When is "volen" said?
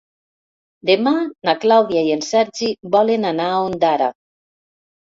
2.97-3.33